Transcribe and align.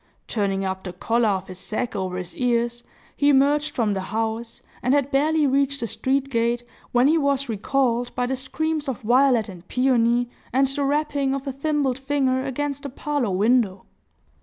Turning 0.27 0.65
up 0.65 0.83
the 0.83 0.91
collar 0.93 1.29
of 1.29 1.47
his 1.47 1.59
sack 1.59 1.95
over 1.95 2.17
his 2.17 2.35
ears, 2.35 2.83
he 3.15 3.29
emerged 3.29 3.75
from 3.75 3.93
the 3.93 4.01
house, 4.09 4.63
and 4.81 4.95
had 4.95 5.11
barely 5.11 5.45
reached 5.45 5.79
the 5.79 5.85
street 5.85 6.31
gate, 6.31 6.63
when 6.91 7.07
he 7.07 7.19
was 7.19 7.47
recalled 7.47 8.11
by 8.15 8.25
the 8.25 8.35
screams 8.35 8.87
of 8.87 8.99
Violet 9.01 9.47
and 9.47 9.67
Peony, 9.67 10.27
and 10.51 10.65
the 10.65 10.83
rapping 10.85 11.35
of 11.35 11.45
a 11.45 11.51
thimbled 11.51 11.99
finger 11.99 12.43
against 12.43 12.81
the 12.81 12.89
parlor 12.89 13.29
window. 13.29 13.85